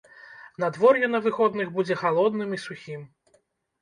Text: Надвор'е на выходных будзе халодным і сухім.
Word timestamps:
Надвор'е 0.61 1.09
на 1.15 1.21
выходных 1.27 1.67
будзе 1.77 1.99
халодным 2.03 2.49
і 2.59 2.63
сухім. 2.67 3.01